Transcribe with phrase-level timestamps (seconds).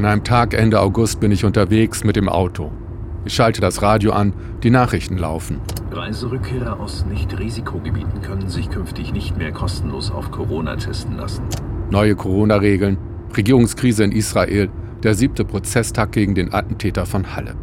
[0.00, 2.72] An einem Tag Ende August bin ich unterwegs mit dem Auto.
[3.26, 5.60] Ich schalte das Radio an, die Nachrichten laufen.
[5.92, 11.42] Reiserückkehrer aus Nicht-Risikogebieten können sich künftig nicht mehr kostenlos auf Corona testen lassen.
[11.90, 12.96] Neue Corona-Regeln,
[13.36, 14.70] Regierungskrise in Israel,
[15.02, 17.54] der siebte Prozesstag gegen den Attentäter von Halle.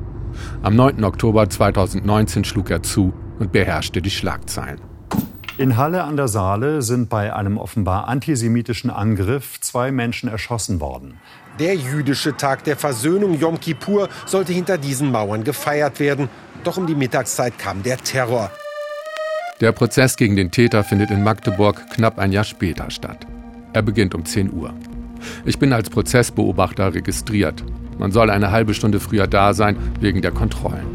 [0.62, 1.04] Am 9.
[1.06, 4.80] Oktober 2019 schlug er zu und beherrschte die Schlagzeilen.
[5.58, 11.16] In Halle an der Saale sind bei einem offenbar antisemitischen Angriff zwei Menschen erschossen worden.
[11.60, 16.30] Der jüdische Tag der Versöhnung Yom Kippur sollte hinter diesen Mauern gefeiert werden.
[16.64, 18.52] Doch um die Mittagszeit kam der Terror.
[19.60, 23.26] Der Prozess gegen den Täter findet in Magdeburg knapp ein Jahr später statt.
[23.74, 24.72] Er beginnt um 10 Uhr.
[25.46, 27.64] Ich bin als Prozessbeobachter registriert.
[27.98, 30.86] Man soll eine halbe Stunde früher da sein wegen der Kontrollen.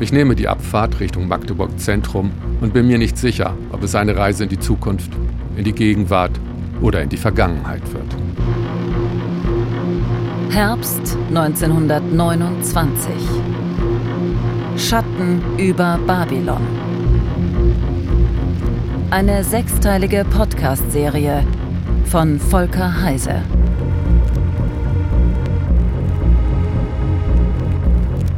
[0.00, 4.16] Ich nehme die Abfahrt Richtung Magdeburg Zentrum und bin mir nicht sicher, ob es eine
[4.16, 5.12] Reise in die Zukunft,
[5.56, 6.32] in die Gegenwart
[6.80, 8.16] oder in die Vergangenheit wird.
[10.52, 13.10] Herbst 1929.
[14.76, 16.60] Schatten über Babylon.
[19.10, 21.44] Eine sechsteilige Podcast-Serie
[22.04, 23.42] von Volker Heise.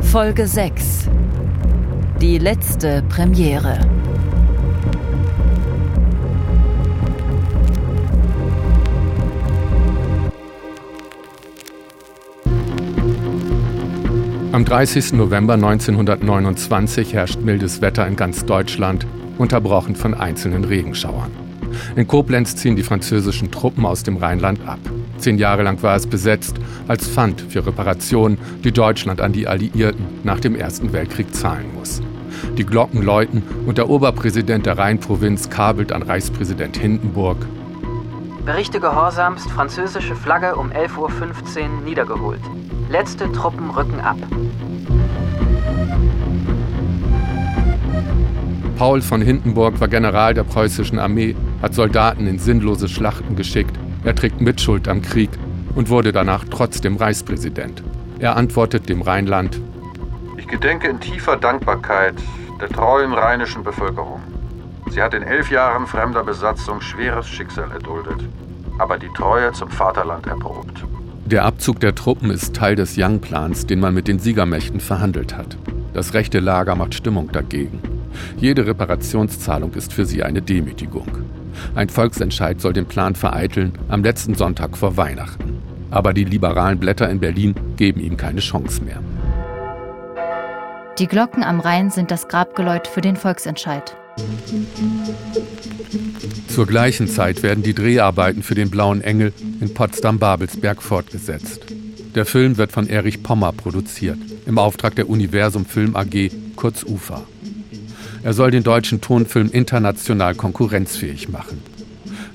[0.01, 1.09] Folge 6
[2.25, 3.94] die letzte Premiere.
[14.55, 15.15] Am 30.
[15.15, 19.05] November 1929 herrscht mildes Wetter in ganz Deutschland,
[19.37, 21.33] unterbrochen von einzelnen Regenschauern.
[21.97, 24.79] In Koblenz ziehen die französischen Truppen aus dem Rheinland ab.
[25.19, 26.55] Zehn Jahre lang war es besetzt
[26.87, 32.01] als Pfand für Reparationen, die Deutschland an die Alliierten nach dem Ersten Weltkrieg zahlen muss.
[32.57, 37.39] Die Glocken läuten und der Oberpräsident der Rheinprovinz kabelt an Reichspräsident Hindenburg.
[38.47, 41.09] Berichte gehorsamst, französische Flagge um 11.15 Uhr
[41.85, 42.43] niedergeholt.
[42.89, 44.17] Letzte Truppen rücken ab.
[48.77, 53.79] Paul von Hindenburg war General der preußischen Armee, hat Soldaten in sinnlose Schlachten geschickt.
[54.05, 55.31] Er trägt Mitschuld am Krieg
[55.75, 57.83] und wurde danach trotzdem Reichspräsident.
[58.19, 59.61] Er antwortet dem Rheinland:
[60.37, 62.15] Ich gedenke in tiefer Dankbarkeit
[62.61, 64.21] der treuen rheinischen Bevölkerung.
[64.91, 68.29] Sie hat in elf Jahren fremder Besatzung schweres Schicksal erduldet,
[68.79, 70.85] aber die Treue zum Vaterland erprobt.
[71.27, 75.57] Der Abzug der Truppen ist Teil des Young-Plans, den man mit den Siegermächten verhandelt hat.
[75.95, 77.81] Das rechte Lager macht Stimmung dagegen.
[78.37, 81.09] Jede Reparationszahlung ist für sie eine Demütigung.
[81.75, 85.63] Ein Volksentscheid soll den Plan vereiteln am letzten Sonntag vor Weihnachten.
[85.91, 89.01] Aber die liberalen Blätter in Berlin geben ihm keine Chance mehr.
[90.99, 93.97] Die Glocken am Rhein sind das Grabgeläut für den Volksentscheid.
[96.55, 101.63] Zur gleichen Zeit werden die Dreharbeiten für den Blauen Engel in Potsdam-Babelsberg fortgesetzt.
[102.15, 107.25] Der Film wird von Erich Pommer produziert, im Auftrag der Universum Film AG, kurz UFA.
[108.23, 111.61] Er soll den deutschen Tonfilm international konkurrenzfähig machen.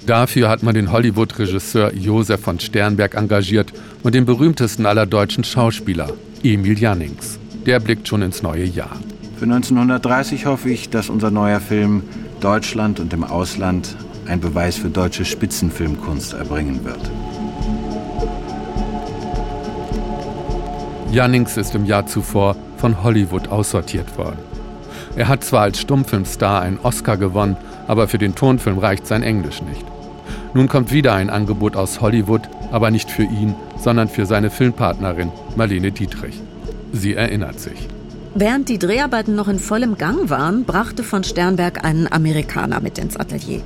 [0.06, 3.72] Dafür hat man den Hollywood-Regisseur Josef von Sternberg engagiert
[4.03, 6.12] und den berühmtesten aller deutschen Schauspieler,
[6.44, 7.40] Emil Jannings.
[7.66, 9.00] Der blickt schon ins neue Jahr.
[9.38, 12.03] Für 1930 hoffe ich, dass unser neuer Film
[12.41, 13.96] Deutschland und im Ausland
[14.29, 17.00] ein Beweis für deutsche Spitzenfilmkunst erbringen wird.
[21.12, 24.38] Jannings ist im Jahr zuvor von Hollywood aussortiert worden.
[25.16, 27.57] Er hat zwar als Stummfilmstar einen Oscar gewonnen,
[27.88, 29.84] aber für den Tonfilm reicht sein Englisch nicht.
[30.53, 32.41] Nun kommt wieder ein Angebot aus Hollywood,
[32.72, 36.40] aber nicht für ihn, sondern für seine Filmpartnerin Marlene Dietrich.
[36.91, 37.88] Sie erinnert sich.
[38.35, 43.17] Während die Dreharbeiten noch in vollem Gang waren, brachte von Sternberg einen Amerikaner mit ins
[43.17, 43.61] Atelier.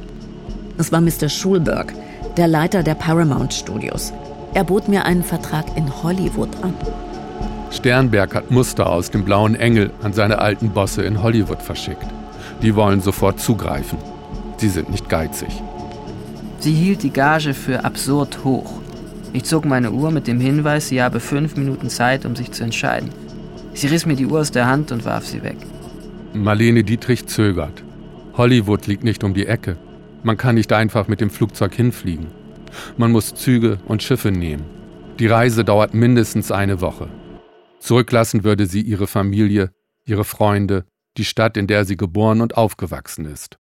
[0.78, 1.30] Es war Mr.
[1.30, 1.94] Schulberg,
[2.36, 4.12] der Leiter der Paramount Studios.
[4.54, 6.74] Er bot mir einen Vertrag in Hollywood an.
[7.72, 12.06] Sternberg hat Muster aus dem Blauen Engel an seine alten Bosse in Hollywood verschickt.
[12.62, 13.98] Die wollen sofort zugreifen.
[14.58, 15.50] Sie sind nicht geizig.
[16.60, 18.72] Sie hielt die Gage für absurd hoch.
[19.34, 22.64] Ich zog meine Uhr mit dem Hinweis, sie habe fünf Minuten Zeit, um sich zu
[22.64, 23.10] entscheiden.
[23.74, 25.58] Sie riss mir die Uhr aus der Hand und warf sie weg.
[26.34, 27.84] Marlene Dietrich zögert.
[28.38, 29.78] Hollywood liegt nicht um die Ecke.
[30.24, 32.28] Man kann nicht einfach mit dem Flugzeug hinfliegen.
[32.98, 34.66] Man muss Züge und Schiffe nehmen.
[35.20, 37.10] Die Reise dauert mindestens eine Woche.
[37.80, 39.72] Zurücklassen würde sie ihre Familie,
[40.06, 40.86] ihre Freunde,
[41.18, 43.58] die Stadt, in der sie geboren und aufgewachsen ist.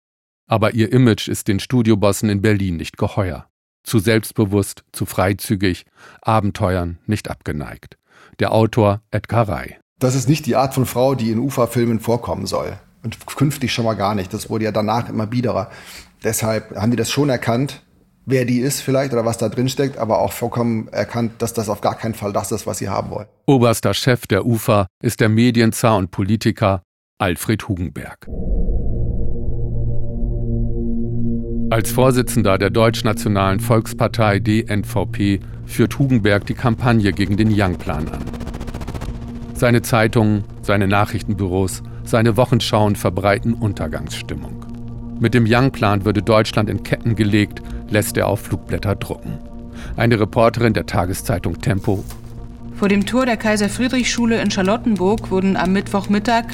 [0.46, 3.46] Aber ihr Image ist den Studiobossen in Berlin nicht geheuer.
[3.82, 5.84] Zu selbstbewusst, zu freizügig,
[6.20, 7.98] Abenteuern nicht abgeneigt.
[8.38, 9.76] Der Autor Edgar Ray.
[9.98, 12.78] Das ist nicht die Art von Frau, die in Ufa-Filmen vorkommen soll.
[13.02, 14.32] Und künftig schon mal gar nicht.
[14.32, 15.70] Das wurde ja danach immer biederer.
[16.24, 17.82] Deshalb haben die das schon erkannt
[18.26, 21.68] wer die ist vielleicht oder was da drin steckt, aber auch vollkommen erkannt, dass das
[21.68, 23.26] auf gar keinen Fall das ist, was sie haben wollen.
[23.46, 26.82] Oberster Chef der UFA ist der Medienzar und Politiker
[27.18, 28.26] Alfred Hugenberg.
[31.70, 38.24] Als Vorsitzender der Deutschnationalen Volkspartei DNVP führt Hugenberg die Kampagne gegen den Young-Plan an.
[39.54, 44.61] Seine Zeitungen, seine Nachrichtenbüros, seine Wochenschauen verbreiten Untergangsstimmung.
[45.22, 49.38] Mit dem Young-Plan würde Deutschland in Ketten gelegt, lässt er auf Flugblätter drucken.
[49.96, 52.02] Eine Reporterin der Tageszeitung Tempo.
[52.74, 56.46] Vor dem Tor der Kaiser-Friedrich-Schule in Charlottenburg wurden am Mittwochmittag,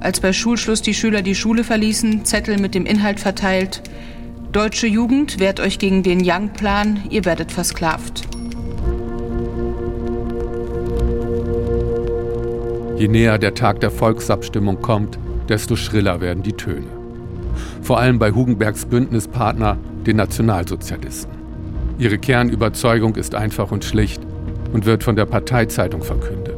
[0.00, 3.82] als bei Schulschluss die Schüler die Schule verließen, Zettel mit dem Inhalt verteilt:
[4.52, 8.28] Deutsche Jugend, wehrt euch gegen den Young-Plan, ihr werdet versklavt.
[12.98, 15.18] Je näher der Tag der Volksabstimmung kommt,
[15.48, 16.91] desto schriller werden die Töne.
[17.82, 19.76] Vor allem bei Hugenbergs Bündnispartner,
[20.06, 21.32] den Nationalsozialisten.
[21.98, 24.22] Ihre Kernüberzeugung ist einfach und schlicht
[24.72, 26.56] und wird von der Parteizeitung verkündet.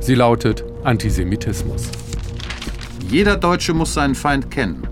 [0.00, 1.90] Sie lautet Antisemitismus.
[3.08, 4.82] Jeder Deutsche muss seinen Feind kennen.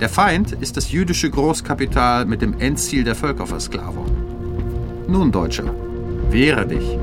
[0.00, 4.06] Der Feind ist das jüdische Großkapital mit dem Endziel der Völkerversklavung.
[5.08, 5.72] Nun, Deutscher,
[6.30, 6.98] wehre dich.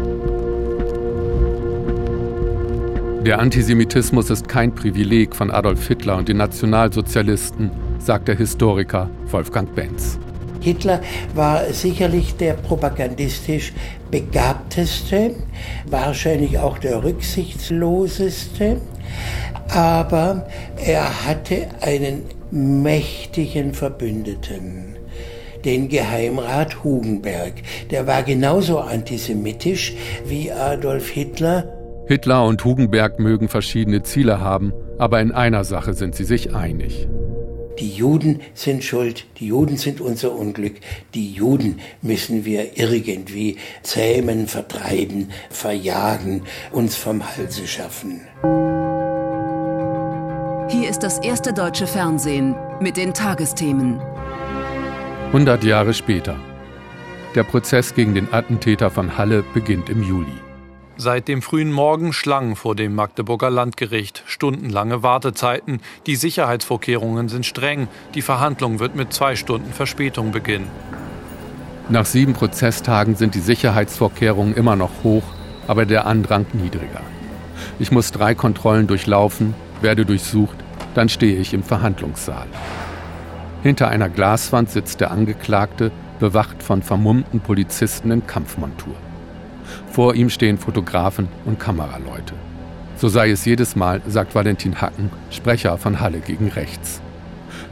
[3.26, 9.74] Der Antisemitismus ist kein Privileg von Adolf Hitler und den Nationalsozialisten, sagt der Historiker Wolfgang
[9.74, 10.20] Benz.
[10.60, 11.02] Hitler
[11.34, 13.72] war sicherlich der propagandistisch
[14.12, 15.36] begabteste,
[15.86, 18.82] wahrscheinlich auch der rücksichtsloseste,
[19.70, 20.46] aber
[20.86, 24.98] er hatte einen mächtigen Verbündeten,
[25.64, 27.54] den Geheimrat Hugenberg.
[27.90, 29.94] Der war genauso antisemitisch
[30.26, 31.83] wie Adolf Hitler.
[32.06, 37.08] Hitler und Hugenberg mögen verschiedene Ziele haben, aber in einer Sache sind sie sich einig.
[37.80, 40.76] Die Juden sind schuld, die Juden sind unser Unglück,
[41.16, 48.22] die Juden müssen wir irgendwie zähmen, vertreiben, verjagen, uns vom Halse schaffen.
[50.70, 54.00] Hier ist das erste deutsche Fernsehen mit den Tagesthemen.
[55.28, 56.36] 100 Jahre später.
[57.34, 60.53] Der Prozess gegen den Attentäter von Halle beginnt im Juli.
[61.04, 67.90] Seit dem frühen Morgen Schlangen vor dem Magdeburger Landgericht, stundenlange Wartezeiten, die Sicherheitsvorkehrungen sind streng,
[68.16, 70.70] die Verhandlung wird mit zwei Stunden Verspätung beginnen.
[71.90, 75.26] Nach sieben Prozesstagen sind die Sicherheitsvorkehrungen immer noch hoch,
[75.68, 77.02] aber der Andrang niedriger.
[77.80, 80.56] Ich muss drei Kontrollen durchlaufen, werde durchsucht,
[80.96, 82.48] dann stehe ich im Verhandlungssaal.
[83.62, 88.96] Hinter einer Glaswand sitzt der Angeklagte, bewacht von vermummten Polizisten in Kampfmontur.
[89.94, 92.34] Vor ihm stehen Fotografen und Kameraleute.
[92.98, 97.00] So sei es jedes Mal, sagt Valentin Hacken, Sprecher von Halle gegen Rechts.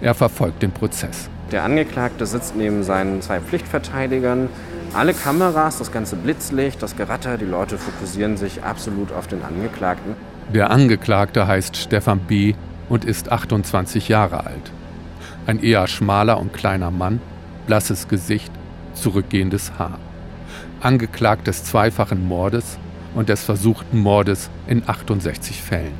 [0.01, 1.31] Er verfolgt den Prozess.
[1.51, 4.49] Der Angeklagte sitzt neben seinen zwei Pflichtverteidigern.
[4.93, 10.13] Alle Kameras, das ganze Blitzlicht, das Geratter, die Leute fokussieren sich absolut auf den Angeklagten.
[10.53, 12.53] Der Angeklagte heißt Stefan B.
[12.87, 14.71] und ist 28 Jahre alt.
[15.47, 17.19] Ein eher schmaler und kleiner Mann,
[17.65, 18.51] blasses Gesicht,
[18.93, 19.97] zurückgehendes Haar
[20.81, 22.77] angeklagt des zweifachen Mordes
[23.15, 25.93] und des versuchten Mordes in 68 Fällen.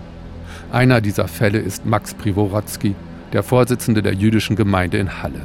[0.72, 2.95] Einer dieser Fälle ist Max Privorotsky,
[3.33, 5.42] der Vorsitzende der jüdischen Gemeinde in Halle.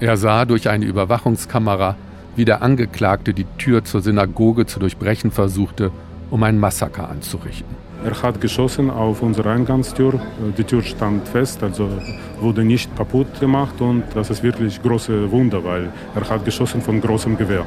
[0.00, 1.96] Er sah durch eine Überwachungskamera,
[2.34, 5.90] wie der Angeklagte die Tür zur Synagoge zu durchbrechen versuchte,
[6.30, 7.82] um ein Massaker anzurichten.
[8.04, 10.20] Er hat geschossen auf unsere Eingangstür.
[10.58, 11.88] Die Tür stand fest, also
[12.40, 17.00] wurde nicht kaputt gemacht und das ist wirklich große Wunder, weil er hat geschossen von
[17.00, 17.64] großem Gewehr.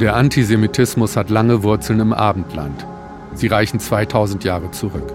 [0.00, 2.86] Der Antisemitismus hat lange Wurzeln im Abendland.
[3.34, 5.12] Sie reichen 2000 Jahre zurück.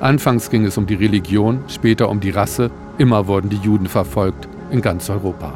[0.00, 4.48] Anfangs ging es um die Religion, später um die Rasse, immer wurden die Juden verfolgt,
[4.70, 5.52] in ganz Europa.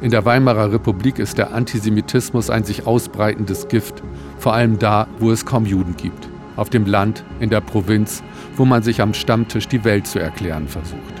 [0.00, 4.02] In der Weimarer Republik ist der Antisemitismus ein sich ausbreitendes Gift,
[4.38, 8.22] vor allem da, wo es kaum Juden gibt, auf dem Land, in der Provinz,
[8.56, 11.14] wo man sich am Stammtisch die Welt zu erklären versucht.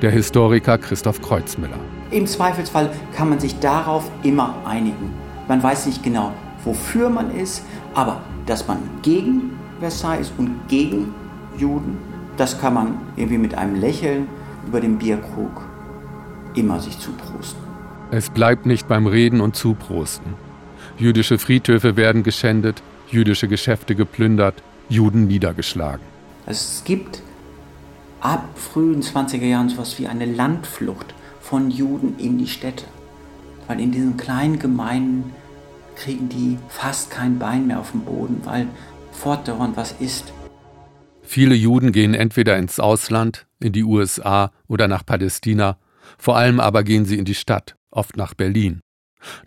[0.00, 1.80] Der Historiker Christoph Kreuzmüller.
[2.12, 5.29] Im Zweifelsfall kann man sich darauf immer einigen.
[5.50, 11.12] Man weiß nicht genau, wofür man ist, aber dass man gegen Versailles ist und gegen
[11.58, 11.98] Juden,
[12.36, 14.28] das kann man irgendwie mit einem Lächeln
[14.68, 15.62] über den Bierkrug
[16.54, 17.60] immer sich zuprosten.
[18.12, 20.34] Es bleibt nicht beim Reden und Zuprosten.
[20.98, 26.06] Jüdische Friedhöfe werden geschändet, jüdische Geschäfte geplündert, Juden niedergeschlagen.
[26.46, 27.22] Es gibt
[28.20, 32.84] ab frühen 20er Jahren so etwas wie eine Landflucht von Juden in die Städte.
[33.66, 35.32] Weil in diesen kleinen Gemeinden
[36.00, 38.66] kriegen die fast kein Bein mehr auf den Boden, weil
[39.12, 40.32] fortdauernd was ist.
[41.22, 45.78] Viele Juden gehen entweder ins Ausland, in die USA oder nach Palästina,
[46.18, 48.80] vor allem aber gehen sie in die Stadt, oft nach Berlin.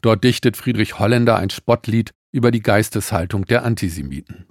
[0.01, 4.45] Dort dichtet Friedrich Holländer ein Spottlied über die Geisteshaltung der Antisemiten.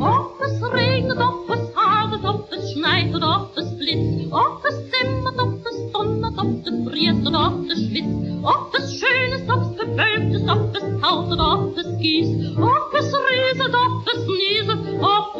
[0.00, 1.76] Ob es regnet, ob es
[2.14, 6.66] hagelt, ob es schneit oder ob es blitzt, ob es zimmert, ob es donnert, ob
[6.66, 10.74] es friert oder ob es schwitzt, ob es schön ist, ob es bewölkt ist, ob
[10.74, 15.33] es taut oder ob es gießt, ob es rieselt, ob es nieselt, ob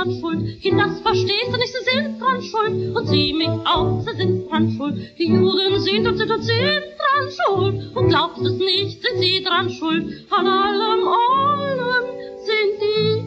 [0.00, 0.60] dran schuld?
[0.60, 2.96] Kind, das verstehst nicht, sie sind dran schuld.
[2.96, 5.18] Und sieh mich auch, sie sind dran schuld.
[5.18, 7.96] Die Juden sind und sind und sind dran schuld.
[7.96, 10.26] Und glaubst es nicht, sind sie dran schuld.
[10.30, 12.04] An allem, allem
[12.46, 13.18] sind die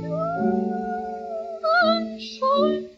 [1.61, 2.89] Juden schuld.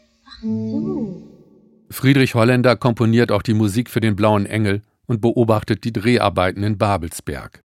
[1.89, 6.77] Friedrich Holländer komponiert auch die Musik für den Blauen Engel und beobachtet die Dreharbeiten in
[6.77, 7.61] Babelsberg.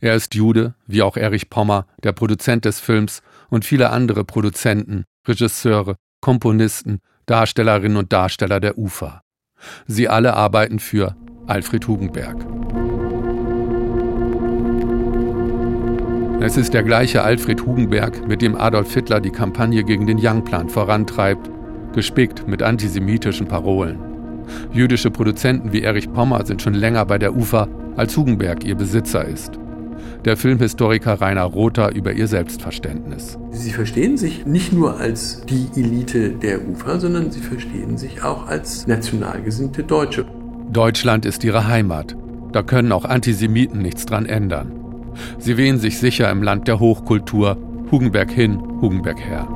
[0.00, 5.04] Er ist Jude, wie auch Erich Pommer, der Produzent des Films und viele andere Produzenten,
[5.28, 9.22] Regisseure, Komponisten, Darstellerinnen und Darsteller der UFA.
[9.86, 11.14] Sie alle arbeiten für
[11.46, 12.36] Alfred Hugenberg.
[16.40, 20.68] Es ist der gleiche Alfred Hugenberg, mit dem Adolf Hitler die Kampagne gegen den Young-Plan
[20.68, 21.50] vorantreibt,
[21.92, 23.98] gespickt mit antisemitischen Parolen.
[24.72, 29.24] Jüdische Produzenten wie Erich Pommer sind schon länger bei der UFA, als Hugenberg ihr Besitzer
[29.24, 29.58] ist.
[30.24, 33.38] Der Filmhistoriker Rainer Rother über ihr Selbstverständnis.
[33.50, 38.46] Sie verstehen sich nicht nur als die Elite der UFA, sondern sie verstehen sich auch
[38.46, 40.24] als national gesinnte Deutsche.
[40.72, 42.16] Deutschland ist ihre Heimat.
[42.52, 44.72] Da können auch Antisemiten nichts dran ändern.
[45.38, 47.56] Sie wehen sich sicher im Land der Hochkultur,
[47.90, 49.48] Hugenberg hin, Hugenberg her.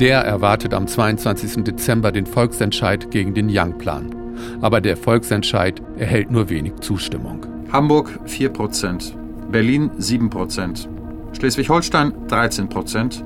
[0.00, 1.64] Der erwartet am 22.
[1.64, 4.14] Dezember den Volksentscheid gegen den Young-Plan.
[4.60, 7.46] Aber der Volksentscheid erhält nur wenig Zustimmung.
[7.72, 9.12] Hamburg 4%,
[9.50, 10.88] Berlin 7%,
[11.32, 13.22] Schleswig-Holstein 13%,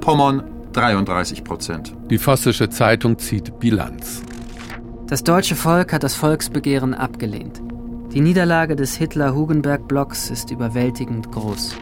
[0.00, 0.42] Pommern
[0.72, 1.92] 33%.
[2.10, 4.22] Die Vossische Zeitung zieht Bilanz.
[5.06, 7.62] Das deutsche Volk hat das Volksbegehren abgelehnt.
[8.12, 11.76] Die Niederlage des Hitler-Hugenberg-Blocks ist überwältigend groß.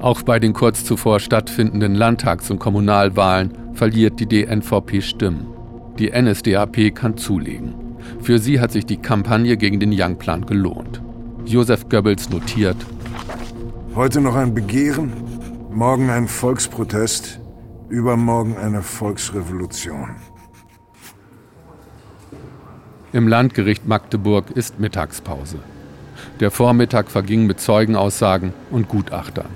[0.00, 5.46] Auch bei den kurz zuvor stattfindenden Landtags- und Kommunalwahlen verliert die DNVP Stimmen.
[5.98, 7.83] Die NSDAP kann zulegen.
[8.20, 11.02] Für sie hat sich die Kampagne gegen den Young-Plan gelohnt.
[11.44, 12.76] Josef Goebbels notiert:
[13.94, 15.12] Heute noch ein Begehren,
[15.70, 17.40] morgen ein Volksprotest,
[17.88, 20.16] übermorgen eine Volksrevolution.
[23.12, 25.58] Im Landgericht Magdeburg ist Mittagspause.
[26.40, 29.50] Der Vormittag verging mit Zeugenaussagen und Gutachtern.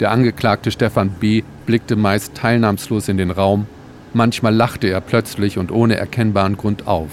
[0.00, 1.42] Der Angeklagte Stefan B.
[1.66, 3.66] blickte meist teilnahmslos in den Raum,
[4.14, 7.10] manchmal lachte er plötzlich und ohne erkennbaren Grund auf.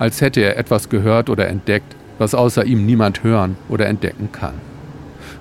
[0.00, 4.54] Als hätte er etwas gehört oder entdeckt, was außer ihm niemand hören oder entdecken kann.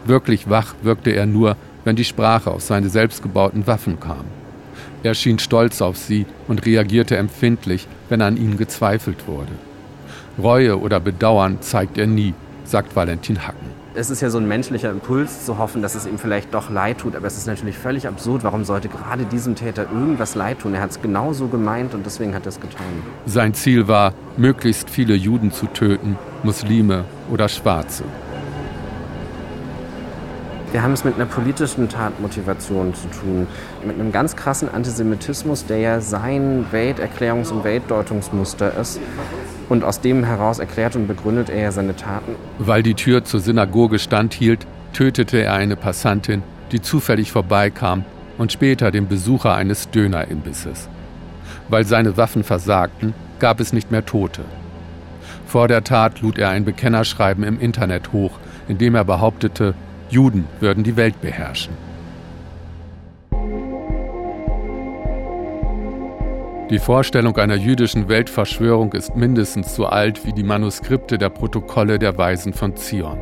[0.04, 4.26] Wirklich wach wirkte er nur, wenn die Sprache aus seine selbstgebauten Waffen kam.
[5.02, 9.54] Er schien stolz auf sie und reagierte empfindlich, wenn an ihnen gezweifelt wurde.
[10.38, 12.34] Reue oder Bedauern zeigt er nie,
[12.66, 13.79] sagt Valentin Hacken.
[14.00, 17.00] Es ist ja so ein menschlicher Impuls zu hoffen, dass es ihm vielleicht doch leid
[17.00, 18.46] tut, aber es ist natürlich völlig absurd.
[18.46, 20.74] Warum sollte gerade diesem Täter irgendwas leid tun?
[20.74, 22.86] Er hat es genauso gemeint und deswegen hat er es getan.
[23.26, 28.06] Sein Ziel war, möglichst viele Juden zu töten, Muslime oder Schwarze.
[30.72, 33.48] Wir haben es mit einer politischen Tatmotivation zu tun,
[33.84, 39.00] mit einem ganz krassen Antisemitismus, der ja sein Welterklärungs- und Weltdeutungsmuster ist.
[39.68, 42.36] Und aus dem heraus erklärt und begründet er ja seine Taten.
[42.60, 48.06] Weil die Tür zur Synagoge standhielt, tötete er eine Passantin, die zufällig vorbeikam
[48.38, 50.88] und später den Besucher eines Dönerimbisses.
[51.68, 54.44] Weil seine Waffen versagten, gab es nicht mehr Tote.
[55.48, 58.34] Vor der Tat lud er ein Bekennerschreiben im Internet hoch,
[58.68, 59.74] in dem er behauptete,
[60.10, 61.74] Juden würden die Welt beherrschen.
[66.70, 72.18] Die Vorstellung einer jüdischen Weltverschwörung ist mindestens so alt wie die Manuskripte der Protokolle der
[72.18, 73.20] Weisen von Zion.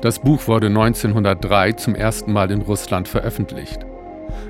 [0.00, 3.86] Das Buch wurde 1903 zum ersten Mal in Russland veröffentlicht.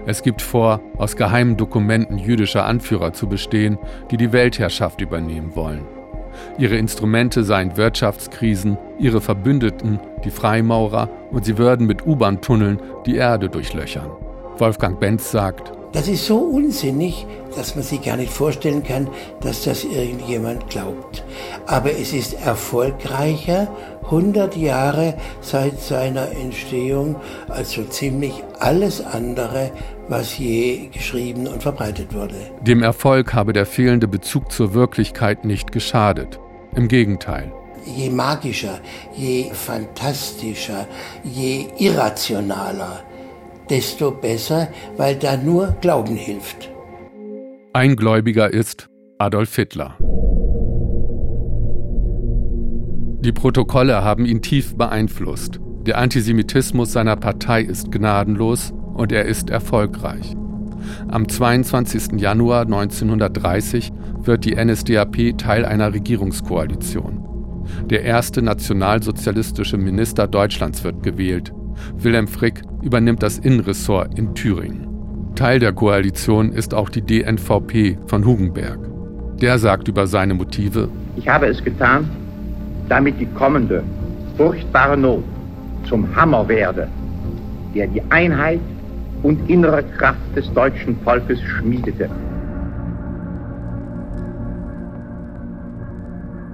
[0.07, 3.79] Es gibt vor, aus geheimen Dokumenten jüdischer Anführer zu bestehen,
[4.11, 5.96] die die Weltherrschaft übernehmen wollen.
[6.59, 13.49] Ihre Instrumente seien Wirtschaftskrisen, ihre Verbündeten die Freimaurer und sie würden mit U-Bahn-Tunneln die Erde
[13.49, 14.11] durchlöchern.
[14.59, 19.09] Wolfgang Benz sagt, das ist so unsinnig, dass man sich gar nicht vorstellen kann,
[19.41, 21.25] dass das irgendjemand glaubt.
[21.67, 23.69] aber es ist erfolgreicher
[24.05, 27.17] 100 Jahre seit seiner Entstehung
[27.49, 29.71] als so ziemlich alles andere,
[30.09, 32.35] was je geschrieben und verbreitet wurde.
[32.63, 36.39] Dem Erfolg habe der fehlende Bezug zur Wirklichkeit nicht geschadet.
[36.75, 37.53] Im Gegenteil.
[37.85, 38.81] Je magischer,
[39.17, 40.87] je fantastischer,
[41.23, 43.05] je irrationaler,
[43.71, 46.71] desto besser, weil da nur Glauben hilft.
[47.73, 49.97] Ein Gläubiger ist Adolf Hitler.
[53.21, 55.61] Die Protokolle haben ihn tief beeinflusst.
[55.87, 60.37] Der Antisemitismus seiner Partei ist gnadenlos und er ist erfolgreich.
[61.09, 62.21] Am 22.
[62.21, 67.23] Januar 1930 wird die NSDAP Teil einer Regierungskoalition.
[67.91, 71.53] Der erste nationalsozialistische Minister Deutschlands wird gewählt.
[71.97, 74.87] Wilhelm Frick übernimmt das Innenressort in Thüringen.
[75.35, 78.79] Teil der Koalition ist auch die DNVP von Hugenberg.
[79.41, 82.09] Der sagt über seine Motive: Ich habe es getan,
[82.89, 83.83] damit die kommende,
[84.37, 85.23] furchtbare Not
[85.87, 86.89] zum Hammer werde,
[87.75, 88.61] der die Einheit
[89.23, 92.11] und innere Kraft des deutschen Volkes schmiedete.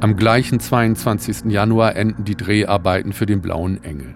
[0.01, 1.45] Am gleichen 22.
[1.53, 4.15] Januar enden die Dreharbeiten für den Blauen Engel.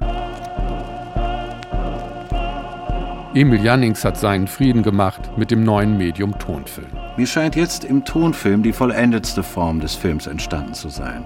[3.34, 6.88] Emil Jannings hat seinen Frieden gemacht mit dem neuen Medium Tonfilm.
[7.16, 11.24] Mir scheint jetzt im Tonfilm die vollendetste Form des Films entstanden zu sein.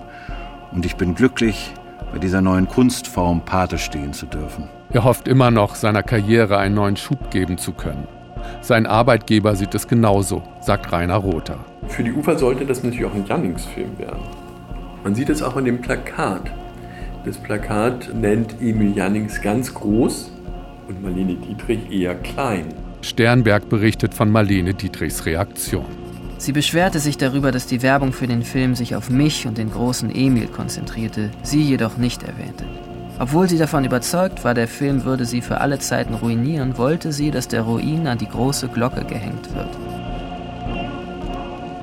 [0.72, 1.72] Und ich bin glücklich,
[2.12, 4.68] bei dieser neuen Kunstform Pate stehen zu dürfen.
[4.92, 8.08] Er hofft immer noch, seiner Karriere einen neuen Schub geben zu können.
[8.60, 11.58] Sein Arbeitgeber sieht es genauso, sagt Rainer Rother.
[11.86, 14.22] Für die Ufer sollte das natürlich auch ein Jannings-Film werden.
[15.04, 16.50] Man sieht es auch in dem Plakat.
[17.24, 20.32] Das Plakat nennt Emil Jannings ganz groß
[20.88, 22.66] und Marlene Dietrich eher klein.
[23.02, 25.86] Sternberg berichtet von Marlene Dietrichs Reaktion.
[26.38, 29.70] Sie beschwerte sich darüber, dass die Werbung für den Film sich auf mich und den
[29.70, 32.64] großen Emil konzentrierte, sie jedoch nicht erwähnte.
[33.20, 37.30] Obwohl sie davon überzeugt war, der Film würde sie für alle Zeiten ruinieren, wollte sie,
[37.30, 39.68] dass der Ruin an die große Glocke gehängt wird.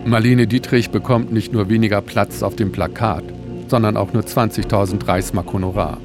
[0.03, 3.24] Marlene Dietrich bekommt nicht nur weniger Platz auf dem Plakat,
[3.67, 6.00] sondern auch nur 20.000 Reichsmark Honorar.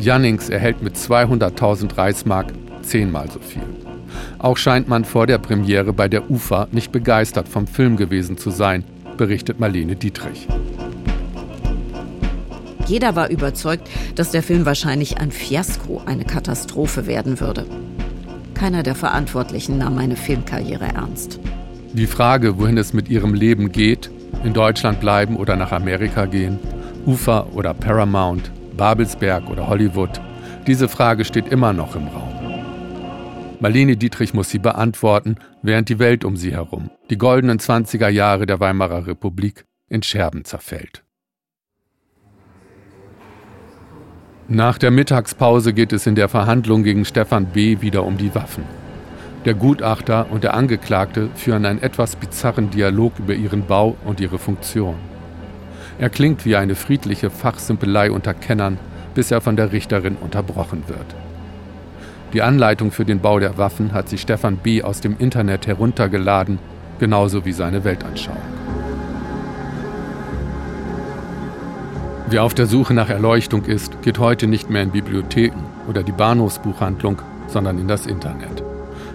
[0.00, 2.46] Jannings erhält mit 200.000 Reichsmark
[2.80, 3.62] zehnmal so viel.
[4.38, 8.48] Auch scheint man vor der Premiere bei der UFA nicht begeistert vom Film gewesen zu
[8.48, 8.84] sein,
[9.18, 10.48] berichtet Marlene Dietrich.
[12.86, 17.66] Jeder war überzeugt, dass der Film wahrscheinlich ein Fiasko, eine Katastrophe werden würde.
[18.54, 21.40] Keiner der Verantwortlichen nahm meine Filmkarriere ernst.
[21.92, 24.10] Die Frage, wohin es mit ihrem Leben geht,
[24.44, 26.58] in Deutschland bleiben oder nach Amerika gehen,
[27.06, 30.20] UFA oder Paramount, Babelsberg oder Hollywood,
[30.66, 32.36] diese Frage steht immer noch im Raum.
[33.60, 38.46] Marlene Dietrich muss sie beantworten, während die Welt um sie herum, die goldenen 20er Jahre
[38.46, 41.05] der Weimarer Republik, in Scherben zerfällt.
[44.48, 47.80] Nach der Mittagspause geht es in der Verhandlung gegen Stefan B.
[47.80, 48.62] wieder um die Waffen.
[49.44, 54.38] Der Gutachter und der Angeklagte führen einen etwas bizarren Dialog über ihren Bau und ihre
[54.38, 54.94] Funktion.
[55.98, 58.78] Er klingt wie eine friedliche Fachsimpelei unter Kennern,
[59.16, 61.16] bis er von der Richterin unterbrochen wird.
[62.32, 64.80] Die Anleitung für den Bau der Waffen hat sich Stefan B.
[64.80, 66.60] aus dem Internet heruntergeladen,
[67.00, 68.55] genauso wie seine Weltanschauung.
[72.28, 76.10] Wer auf der Suche nach Erleuchtung ist, geht heute nicht mehr in Bibliotheken oder die
[76.10, 78.64] Bahnhofsbuchhandlung, sondern in das Internet.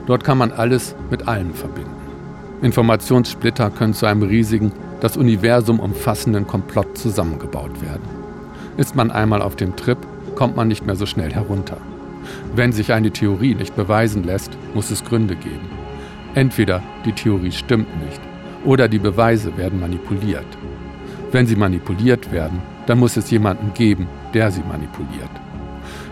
[0.06, 1.92] Dort kann man alles mit allem verbinden.
[2.62, 4.72] Informationssplitter können zu einem riesigen,
[5.02, 8.08] das Universum umfassenden Komplott zusammengebaut werden.
[8.78, 9.98] Ist man einmal auf dem Trip,
[10.36, 11.78] kommt man nicht mehr so schnell herunter.
[12.56, 15.70] Wenn sich eine Theorie nicht beweisen lässt, muss es Gründe geben.
[16.34, 18.22] Entweder die Theorie stimmt nicht
[18.64, 20.46] oder die Beweise werden manipuliert.
[21.34, 25.30] Wenn sie manipuliert werden, dann muss es jemanden geben, der sie manipuliert.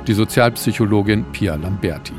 [0.07, 2.13] Die Sozialpsychologin Pia Lamberti.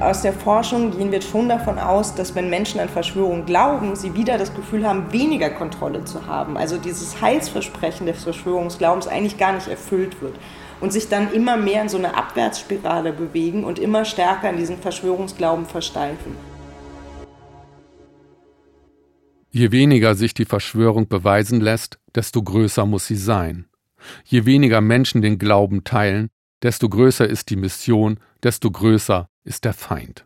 [0.00, 4.14] Aus der Forschung gehen wir schon davon aus, dass wenn Menschen an Verschwörungen glauben, sie
[4.14, 6.56] wieder das Gefühl haben, weniger Kontrolle zu haben.
[6.56, 10.34] Also dieses Heilsversprechen des Verschwörungsglaubens eigentlich gar nicht erfüllt wird
[10.80, 14.78] und sich dann immer mehr in so eine Abwärtsspirale bewegen und immer stärker in diesen
[14.78, 16.36] Verschwörungsglauben versteifen.
[19.50, 23.67] Je weniger sich die Verschwörung beweisen lässt, desto größer muss sie sein.
[24.24, 26.28] Je weniger Menschen den Glauben teilen,
[26.62, 30.24] desto größer ist die Mission, desto größer ist der Feind.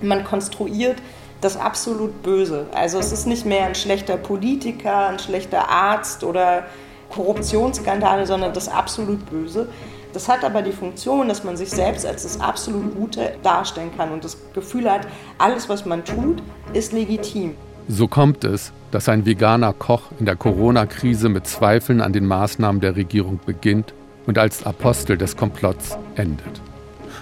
[0.00, 0.96] Man konstruiert
[1.40, 2.66] das absolut Böse.
[2.72, 6.66] Also es ist nicht mehr ein schlechter Politiker, ein schlechter Arzt oder
[7.10, 9.68] Korruptionsskandale, sondern das absolut Böse.
[10.12, 14.10] Das hat aber die Funktion, dass man sich selbst als das absolut Gute darstellen kann
[14.10, 17.54] und das Gefühl hat, alles, was man tut, ist legitim.
[17.88, 22.80] So kommt es, dass ein veganer Koch in der Corona-Krise mit Zweifeln an den Maßnahmen
[22.80, 23.94] der Regierung beginnt
[24.26, 26.60] und als Apostel des Komplotts endet.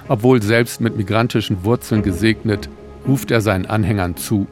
[0.09, 2.68] Obwohl selbst mit migrantischen Wurzeln gesegnet,
[3.07, 4.46] ruft er seinen Anhängern zu.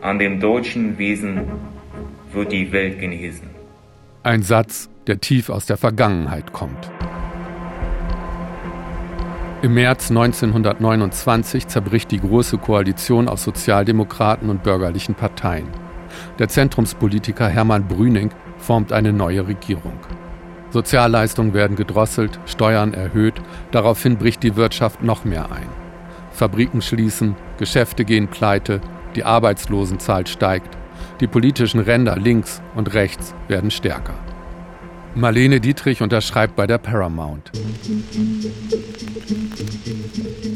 [0.00, 1.42] An dem deutschen Wesen
[2.32, 3.50] wird die Welt genesen.
[4.22, 6.90] Ein Satz, der tief aus der Vergangenheit kommt.
[9.62, 15.68] Im März 1929 zerbricht die Große Koalition aus Sozialdemokraten und bürgerlichen Parteien.
[16.38, 19.98] Der Zentrumspolitiker Hermann Brüning formt eine neue Regierung.
[20.70, 23.34] Sozialleistungen werden gedrosselt, Steuern erhöht,
[23.72, 25.68] daraufhin bricht die Wirtschaft noch mehr ein.
[26.32, 28.80] Fabriken schließen, Geschäfte gehen pleite,
[29.16, 30.78] die Arbeitslosenzahl steigt,
[31.20, 34.14] die politischen Ränder links und rechts werden stärker.
[35.14, 37.50] Marlene Dietrich unterschreibt bei der Paramount.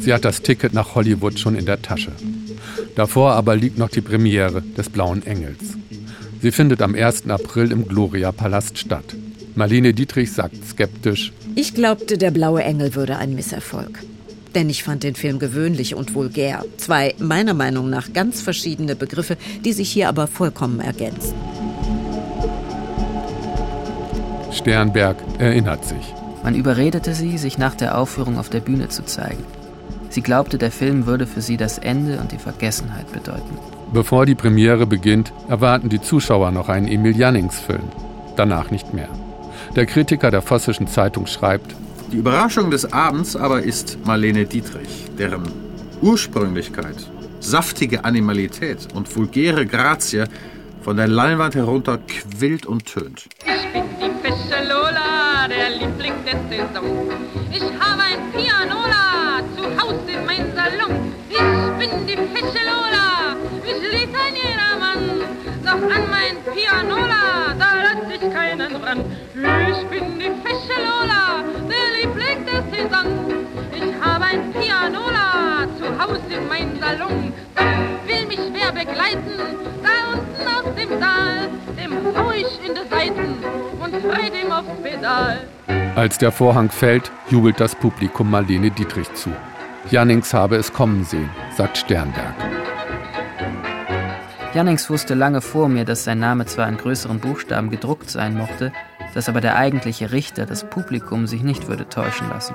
[0.01, 2.13] Sie hat das Ticket nach Hollywood schon in der Tasche.
[2.95, 5.77] Davor aber liegt noch die Premiere des Blauen Engels.
[6.41, 7.29] Sie findet am 1.
[7.29, 9.17] April im Gloria-Palast statt.
[9.55, 14.01] Marlene Dietrich sagt skeptisch: Ich glaubte, der Blaue Engel würde ein Misserfolg.
[14.55, 16.65] Denn ich fand den Film gewöhnlich und vulgär.
[16.77, 21.35] Zwei meiner Meinung nach ganz verschiedene Begriffe, die sich hier aber vollkommen ergänzen.
[24.53, 26.15] Sternberg erinnert sich.
[26.45, 29.43] Man überredete sie, sich nach der Aufführung auf der Bühne zu zeigen.
[30.15, 33.59] Sie glaubte, der Film würde für sie das Ende und die Vergessenheit bedeuten.
[33.93, 37.83] Bevor die Premiere beginnt, erwarten die Zuschauer noch einen Emil Jannings-Film.
[38.37, 39.09] Danach nicht mehr.
[39.75, 41.75] Der Kritiker der Vossischen Zeitung schreibt:
[42.13, 45.51] Die Überraschung des Abends aber ist Marlene Dietrich, deren
[46.01, 50.27] Ursprünglichkeit, saftige Animalität und vulgäre Grazie
[50.83, 53.27] von der Leinwand herunter quillt und tönt.
[53.45, 57.14] Ich bin die Lola, der Liebling der Saison.
[61.85, 65.21] Ich bin die fesche Lola, mich liebt ein jedermann.
[65.63, 69.05] Doch an mein Pianola, da lass ich keinen ran.
[69.71, 73.05] Ich bin die fesche Lola, der Liebling der Saison.
[73.75, 77.35] Ich habe ein Pianola zu Hause in meinem Salon.
[77.55, 79.39] Doch will mich wer begleiten,
[79.83, 83.45] da unten aus dem Saal, dem hau ich in die Seiten
[83.79, 85.47] und trete ihm aufs Pedal.
[85.97, 89.31] Als der Vorhang fällt, jubelt das Publikum Marlene Dietrich zu.
[89.91, 92.35] Jannings habe es kommen sehen, sagt Sternberg.
[94.55, 98.73] Jannings wusste lange vor mir, dass sein Name zwar in größeren Buchstaben gedruckt sein mochte,
[99.13, 102.55] dass aber der eigentliche Richter, das Publikum, sich nicht würde täuschen lassen.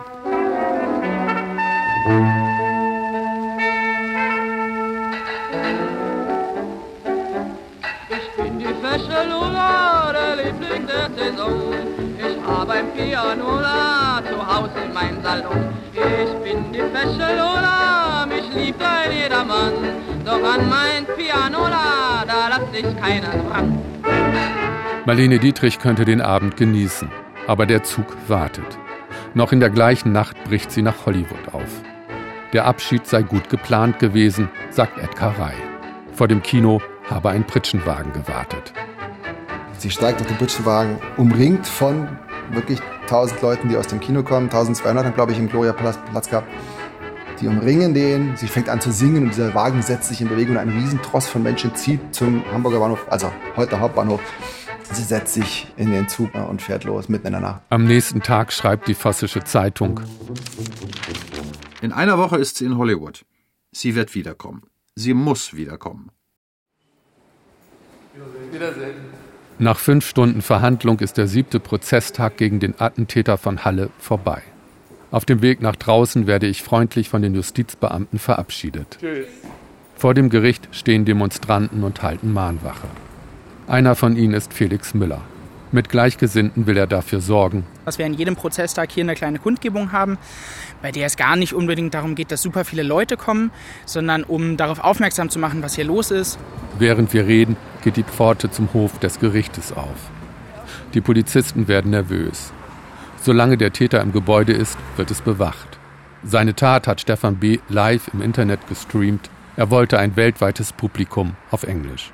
[8.10, 11.74] Ich bin die fesche Lola, der Liebling der Saison.
[12.18, 14.09] Ich habe ein Pianola
[15.00, 15.70] zu Hause in meinem Salon.
[15.94, 19.74] Ich bin die fesche Lola, mich liebt ein jedermann.
[20.26, 23.78] Doch an mein Pianola, da lass ich keinen ran.
[25.06, 27.10] Marlene Dietrich könnte den Abend genießen,
[27.48, 28.78] aber der Zug wartet.
[29.34, 31.82] Noch in der gleichen Nacht bricht sie nach Hollywood auf.
[32.54, 35.56] Der Abschied sei gut geplant gewesen, sagt Edgar Rey.
[36.14, 38.74] Vor dem Kino habe ein Pritschenwagen gewartet.
[39.78, 42.08] Sie steigt auf den Pritschenwagen, umringt von
[42.52, 44.46] wirklich 1000 Leuten, die aus dem Kino kommen.
[44.46, 46.48] 1200 haben, glaube ich, im Gloria Palast Platz gehabt.
[47.42, 50.56] Die umringen den, sie fängt an zu singen und dieser Wagen setzt sich in Bewegung
[50.56, 54.20] und ein Riesentross von Menschen zieht zum Hamburger Bahnhof, also heute Hauptbahnhof.
[54.92, 57.62] Sie setzt sich in den Zug und fährt los, mitten in der Nacht.
[57.70, 60.02] Am nächsten Tag schreibt die Vossische Zeitung.
[61.82, 63.24] In einer Woche ist sie in Hollywood.
[63.72, 64.64] Sie wird wiederkommen.
[64.96, 66.12] Sie muss wiederkommen.
[68.52, 68.96] Wiedersehen.
[69.62, 74.42] Nach fünf Stunden Verhandlung ist der siebte Prozesstag gegen den Attentäter von Halle vorbei.
[75.12, 78.98] Auf dem Weg nach draußen werde ich freundlich von den Justizbeamten verabschiedet.
[79.02, 79.28] Tschüss.
[79.98, 82.88] Vor dem Gericht stehen Demonstranten und halten Mahnwache.
[83.68, 85.20] Einer von ihnen ist Felix Müller.
[85.74, 89.92] Mit Gleichgesinnten will er dafür sorgen, dass wir in jedem Prozesstag hier eine kleine Kundgebung
[89.92, 90.18] haben,
[90.82, 93.52] bei der es gar nicht unbedingt darum geht, dass super viele Leute kommen,
[93.86, 96.40] sondern um darauf aufmerksam zu machen, was hier los ist.
[96.78, 100.10] Während wir reden, geht die Pforte zum Hof des Gerichtes auf.
[100.94, 102.52] Die Polizisten werden nervös.
[103.22, 105.80] Solange der Täter im Gebäude ist, wird es bewacht.
[106.24, 107.60] Seine Tat hat Stefan B.
[107.70, 109.30] live im Internet gestreamt.
[109.56, 112.12] Er wollte ein weltweites Publikum auf Englisch.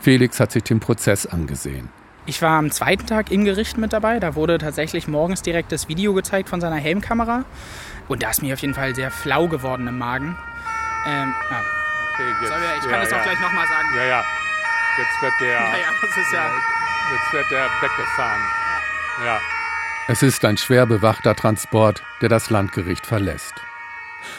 [0.00, 1.88] Felix hat sich den Prozess angesehen.
[2.26, 4.18] Ich war am zweiten Tag im Gericht mit dabei.
[4.18, 7.44] Da wurde tatsächlich morgens direkt das Video gezeigt von seiner Helmkamera.
[8.08, 10.36] Und da ist mir auf jeden Fall sehr flau geworden im Magen.
[11.06, 11.62] Ähm, ah.
[12.14, 13.18] Okay, jetzt, Sorry, ich kann ja, das ja.
[13.18, 13.88] auch gleich nochmal sagen.
[13.96, 14.24] Ja, ja.
[14.96, 16.50] Jetzt wird der, Naja, das ist ja.
[17.12, 18.42] jetzt wird der weggefahren.
[19.24, 19.40] Ja.
[20.08, 23.54] Es ist ein schwer bewachter Transport, der das Landgericht verlässt.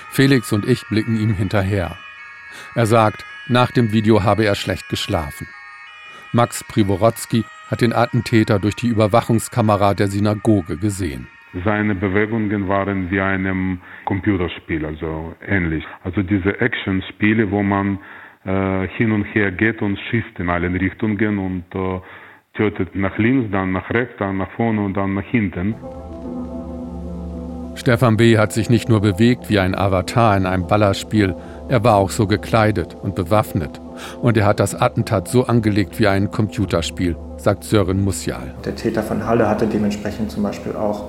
[0.10, 1.98] Felix und ich blicken ihm hinterher.
[2.74, 5.48] Er sagt, Nach dem Video habe er schlecht geschlafen.
[6.32, 11.28] Max Priborotsky hat den Attentäter durch die Überwachungskamera der Synagoge gesehen.
[11.64, 15.86] Seine Bewegungen waren wie einem Computerspiel, also ähnlich.
[16.04, 18.00] Also diese Action-Spiele, wo man
[18.44, 22.02] äh, hin und her geht und schießt in allen Richtungen und äh,
[22.56, 25.76] tötet nach links, dann nach rechts, dann nach vorne und dann nach hinten.
[27.76, 28.38] Stefan B.
[28.38, 31.36] hat sich nicht nur bewegt wie ein Avatar in einem Ballerspiel,
[31.70, 33.82] er war auch so gekleidet und bewaffnet.
[34.22, 38.54] Und er hat das Attentat so angelegt wie ein Computerspiel, sagt Sören Musial.
[38.64, 41.04] Der Täter von Halle hatte dementsprechend zum Beispiel auch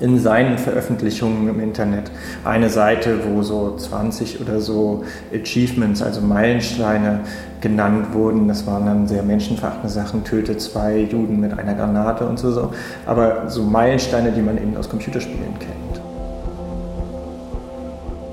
[0.00, 2.10] in seinen Veröffentlichungen im Internet
[2.44, 7.20] eine Seite, wo so 20 oder so Achievements, also Meilensteine
[7.60, 8.46] genannt wurden.
[8.48, 12.72] Das waren dann sehr menschenverachtende Sachen, töte zwei Juden mit einer Granate und so.
[13.06, 15.85] Aber so Meilensteine, die man eben aus Computerspielen kennt.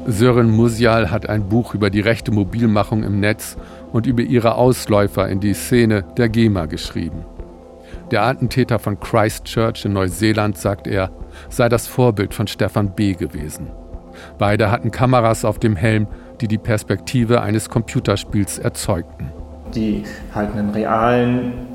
[0.05, 3.57] Sören Musial hat ein Buch über die rechte Mobilmachung im Netz
[3.93, 7.25] und über ihre Ausläufer in die Szene der GEMA geschrieben.
[8.11, 11.09] Der Attentäter von Christchurch in Neuseeland, sagt er,
[11.49, 13.13] sei das Vorbild von Stefan B.
[13.13, 13.71] gewesen.
[14.37, 16.07] Beide hatten Kameras auf dem Helm,
[16.41, 19.31] die die Perspektive eines Computerspiels erzeugten.
[19.73, 20.03] Die
[20.35, 21.72] halt einen realen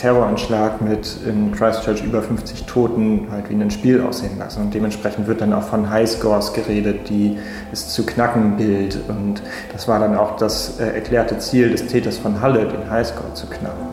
[0.00, 4.62] Terroranschlag mit in Christchurch über 50 Toten halt wie ein Spiel aussehen lassen.
[4.62, 7.36] Und dementsprechend wird dann auch von Highscores geredet, die
[7.70, 8.98] es zu knacken gilt.
[9.08, 13.34] Und das war dann auch das äh, erklärte Ziel des Täters von Halle, den Highscore
[13.34, 13.88] zu knacken.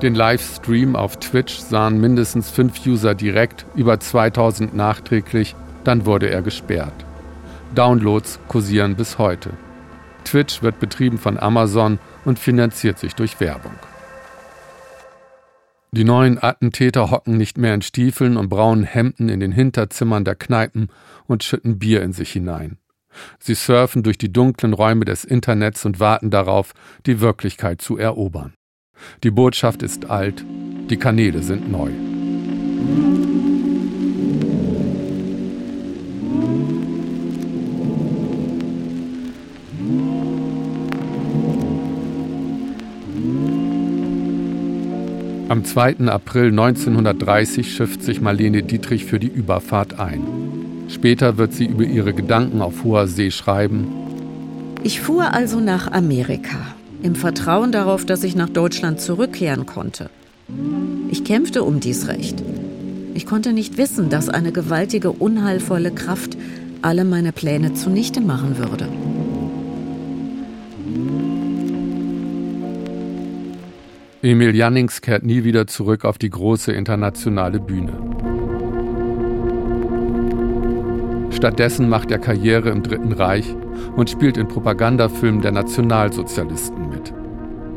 [0.00, 6.42] Den Livestream auf Twitch sahen mindestens fünf User direkt, über 2000 nachträglich, dann wurde er
[6.42, 6.94] gesperrt.
[7.74, 9.50] Downloads kursieren bis heute.
[10.24, 13.72] Twitch wird betrieben von Amazon und finanziert sich durch Werbung.
[15.94, 20.34] Die neuen Attentäter hocken nicht mehr in Stiefeln und braunen Hemden in den Hinterzimmern der
[20.34, 20.88] Kneipen
[21.28, 22.78] und schütten Bier in sich hinein.
[23.38, 26.74] Sie surfen durch die dunklen Räume des Internets und warten darauf,
[27.06, 28.54] die Wirklichkeit zu erobern.
[29.22, 30.44] Die Botschaft ist alt,
[30.90, 31.92] die Kanäle sind neu.
[45.46, 46.08] Am 2.
[46.08, 50.22] April 1930 schifft sich Marlene Dietrich für die Überfahrt ein.
[50.88, 53.86] Später wird sie über ihre Gedanken auf hoher See schreiben.
[54.82, 60.08] Ich fuhr also nach Amerika im Vertrauen darauf, dass ich nach Deutschland zurückkehren konnte.
[61.10, 62.42] Ich kämpfte um dies Recht.
[63.12, 66.38] Ich konnte nicht wissen, dass eine gewaltige, unheilvolle Kraft
[66.80, 68.88] alle meine Pläne zunichte machen würde.
[74.24, 77.92] Emil Jannings kehrt nie wieder zurück auf die große internationale Bühne.
[81.30, 83.54] Stattdessen macht er Karriere im Dritten Reich
[83.96, 87.12] und spielt in Propagandafilmen der Nationalsozialisten mit.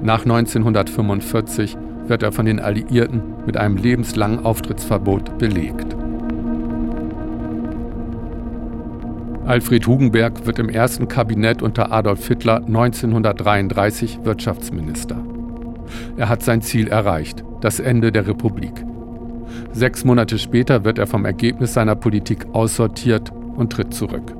[0.01, 5.97] Nach 1945 wird er von den Alliierten mit einem lebenslangen Auftrittsverbot belegt.
[9.45, 15.21] Alfred Hugenberg wird im ersten Kabinett unter Adolf Hitler 1933 Wirtschaftsminister.
[16.17, 18.85] Er hat sein Ziel erreicht, das Ende der Republik.
[19.71, 24.35] Sechs Monate später wird er vom Ergebnis seiner Politik aussortiert und tritt zurück.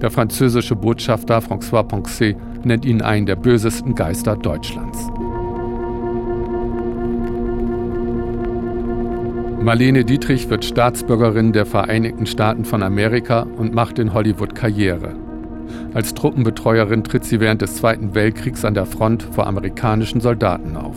[0.00, 4.98] Der französische Botschafter François Poncet nennt ihn einen der bösesten Geister Deutschlands.
[9.60, 15.14] Marlene Dietrich wird Staatsbürgerin der Vereinigten Staaten von Amerika und macht in Hollywood Karriere.
[15.94, 20.96] Als Truppenbetreuerin tritt sie während des Zweiten Weltkriegs an der Front vor amerikanischen Soldaten auf.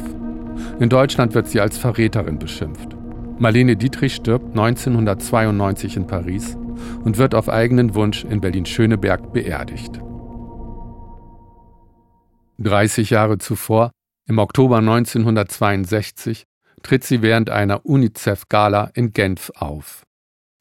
[0.80, 2.96] In Deutschland wird sie als Verräterin beschimpft.
[3.38, 6.58] Marlene Dietrich stirbt 1992 in Paris
[7.04, 10.00] und wird auf eigenen Wunsch in Berlin-Schöneberg beerdigt.
[12.60, 13.92] 30 Jahre zuvor,
[14.28, 16.46] im Oktober 1962,
[16.82, 20.04] tritt sie während einer UNICEF-Gala in Genf auf.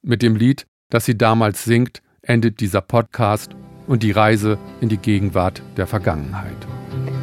[0.03, 3.55] Mit dem Lied, das sie damals singt, endet dieser Podcast
[3.87, 6.57] und die Reise in die Gegenwart der Vergangenheit.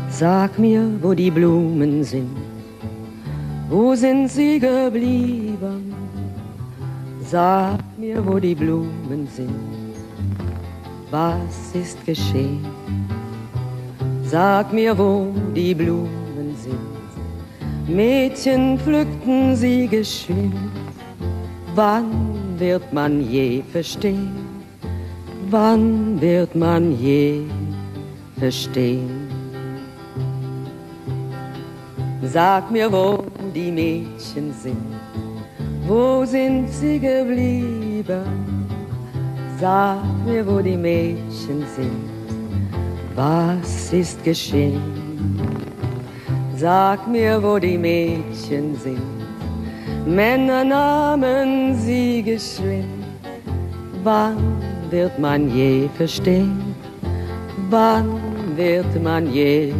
[0.10, 2.36] Sag mir, wo die Blumen sind,
[3.70, 5.94] wo sind sie geblieben?
[7.24, 9.56] Sag mir, wo die Blumen sind,
[11.10, 12.66] was ist geschehen?
[14.24, 16.92] Sag mir, wo die Blumen sind.
[17.88, 20.54] Mädchen pflückten sie geschwind.
[21.76, 22.06] Wann
[22.58, 24.41] wird man je verstehen?
[25.52, 27.44] Wann wird man je
[28.40, 29.28] verstehen?
[32.24, 35.02] Sag mir, wo die Mädchen sind
[35.92, 38.24] wo sind sie geblieben?
[39.60, 42.10] Sag mir, wo die Mädchen sind.
[43.14, 44.82] Was ist geschehen?
[46.56, 49.02] Sag mir, wo die Mädchen sind.
[50.06, 52.86] Männer nahmen sie geschwind.
[54.04, 54.38] Wann
[54.92, 56.76] wird man je verstehen?
[57.70, 58.20] Wann
[58.56, 59.74] wird man je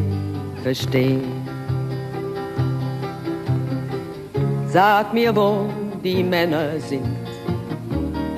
[0.64, 1.22] verstehen?
[4.68, 5.66] Sag mir, wo
[6.02, 7.06] die Männer sind.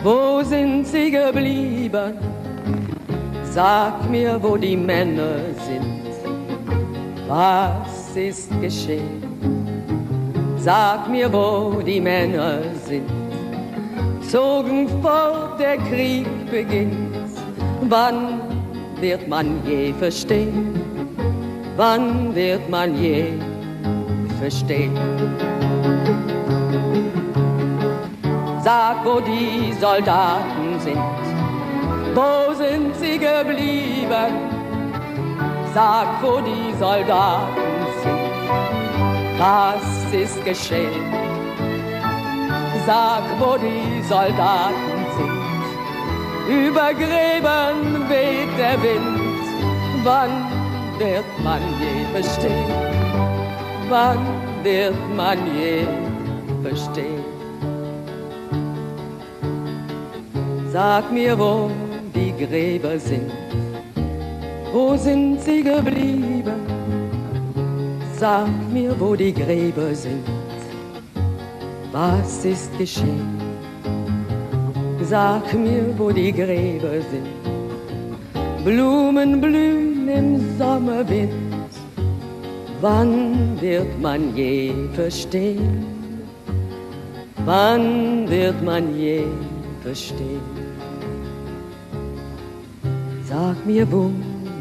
[0.04, 2.14] Wo sind sie geblieben?
[3.44, 6.02] Sag mir, wo die Männer sind.
[7.28, 9.22] Was ist geschehen?
[10.58, 13.23] Sag mir, wo die Männer sind.
[14.34, 17.16] Zogen fort, der Krieg beginnt.
[17.82, 18.42] Wann
[19.00, 20.74] wird man je verstehen?
[21.78, 23.26] Wann wird man je
[24.40, 24.98] verstehen?
[28.64, 30.98] Sag, wo die Soldaten sind.
[32.16, 34.34] Wo sind sie geblieben?
[35.76, 39.38] Sag, wo die Soldaten sind.
[39.38, 41.23] Was ist geschehen?
[42.86, 45.44] Sag, wo die Soldaten sind.
[46.50, 49.46] Über Gräben weht der Wind.
[50.04, 50.32] Wann
[50.98, 52.74] wird man je verstehen?
[53.88, 54.20] Wann
[54.64, 55.86] wird man je
[56.62, 57.24] verstehen?
[60.74, 61.72] Sag mir, wo
[62.14, 63.32] die Gräber sind.
[64.74, 66.60] Wo sind sie geblieben?
[68.18, 70.33] Sag mir, wo die Gräber sind.
[71.94, 73.38] Was ist geschehen?
[75.04, 77.30] Sag mir, wo die Gräber sind.
[78.66, 81.72] Blumen blühen im Sommerwind.
[82.82, 85.86] Wann wird man je verstehen?
[87.46, 89.26] Wann wird man je
[89.84, 90.42] verstehen?
[93.24, 94.10] Sag mir, wo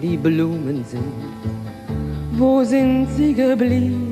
[0.03, 1.15] die Blumen sind.
[2.33, 4.12] Wo sind sie geblieben?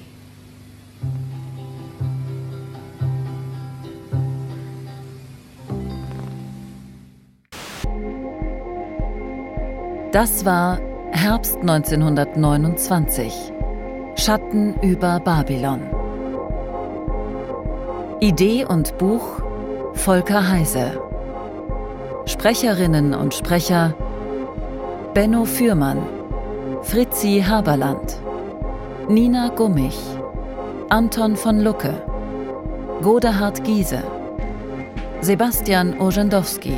[10.11, 10.77] Das war
[11.11, 13.53] Herbst 1929.
[14.15, 15.79] Schatten über Babylon.
[18.19, 19.41] Idee und Buch
[19.93, 20.99] Volker Heise.
[22.25, 23.93] Sprecherinnen und Sprecher
[25.13, 25.99] Benno Fürmann,
[26.81, 28.17] Fritzi Haberland,
[29.07, 29.97] Nina Gummich,
[30.89, 31.93] Anton von Lucke,
[33.01, 34.03] Godehard Giese,
[35.21, 36.75] Sebastian Orzendowski,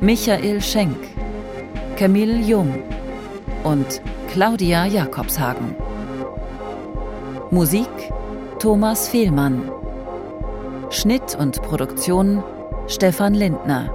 [0.00, 1.17] Michael Schenk,
[1.98, 2.80] Camille Jung
[3.64, 5.74] und Claudia Jakobshagen.
[7.50, 7.88] Musik
[8.60, 9.68] Thomas Fehlmann.
[10.90, 12.44] Schnitt und Produktion
[12.86, 13.92] Stefan Lindner.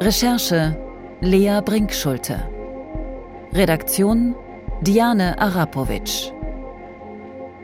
[0.00, 0.78] Recherche
[1.20, 2.48] Lea Brinkschulte.
[3.52, 4.36] Redaktion
[4.82, 6.30] Diane Arapowitsch.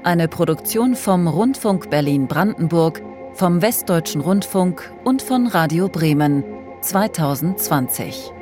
[0.02, 3.02] Eine Produktion vom Rundfunk Berlin-Brandenburg,
[3.34, 6.42] vom Westdeutschen Rundfunk und von Radio Bremen
[6.80, 8.32] 2020.